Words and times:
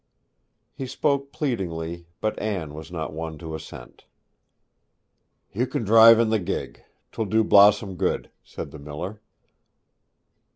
He 0.73 0.87
spoke 0.87 1.31
pleadingly, 1.31 2.07
but 2.21 2.41
Anne 2.41 2.73
was 2.73 2.91
not 2.91 3.13
won 3.13 3.37
to 3.37 3.53
assent. 3.53 4.05
'You 5.51 5.67
can 5.67 5.83
drive 5.83 6.19
in 6.19 6.31
the 6.31 6.39
gig; 6.39 6.83
'twill 7.11 7.27
do 7.27 7.43
Blossom 7.43 7.97
good,' 7.97 8.31
said 8.43 8.71
the 8.71 8.79
miller. 8.79 9.21